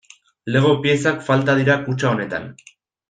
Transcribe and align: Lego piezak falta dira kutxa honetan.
Lego 0.53 0.71
piezak 0.85 1.21
falta 1.27 1.57
dira 1.61 1.77
kutxa 1.85 2.11
honetan. 2.13 2.49